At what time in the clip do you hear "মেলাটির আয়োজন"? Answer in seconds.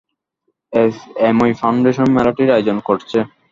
2.15-2.77